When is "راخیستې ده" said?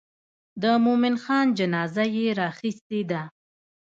2.41-3.21